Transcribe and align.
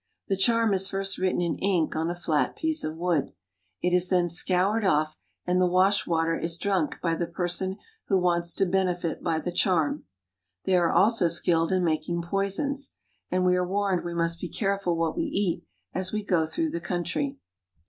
The 0.29 0.35
charm 0.35 0.73
is 0.73 0.87
first 0.87 1.19
written 1.19 1.41
in 1.41 1.59
ink 1.59 1.95
on 1.95 2.09
a 2.09 2.15
fiat 2.15 2.55
piece 2.55 2.83
of 2.83 2.97
wood. 2.97 3.33
It 3.83 3.93
is 3.93 4.09
then 4.09 4.29
scoured 4.29 4.83
off, 4.83 5.15
and 5.45 5.61
the 5.61 5.67
wash 5.67 6.07
water 6.07 6.35
is 6.35 6.57
drunk 6.57 6.99
by 7.03 7.13
the 7.13 7.27
person 7.27 7.77
who 8.07 8.17
wants 8.17 8.55
to 8.55 8.65
benefit 8.65 9.21
by 9.21 9.37
the 9.37 9.51
charm. 9.51 10.05
They 10.63 10.75
are 10.75 10.91
also 10.91 11.27
skilled 11.27 11.71
in 11.71 11.83
making 11.83 12.23
poisons; 12.23 12.95
and 13.29 13.45
we 13.45 13.55
are 13.55 13.67
warned 13.67 14.03
we 14.03 14.15
must 14.15 14.41
be 14.41 14.49
careful 14.49 14.97
what 14.97 15.15
we 15.15 15.25
eat 15.25 15.67
as 15.93 16.11
we 16.11 16.23
go 16.23 16.47
through 16.47 16.71
the 16.71 16.81
country. 16.81 17.37